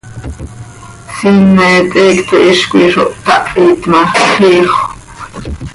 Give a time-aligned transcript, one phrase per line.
[1.17, 4.71] Siimet heecto hizcoi zo htahit ma, xiixöp.